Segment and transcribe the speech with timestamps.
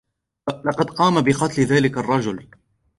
[0.65, 2.47] لقد قام بقتل ذاك الرجل.